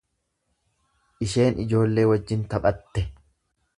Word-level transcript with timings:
Isheen 1.25 1.61
ijoollee 1.65 2.07
wajjin 2.13 2.47
taphatte. 2.55 3.05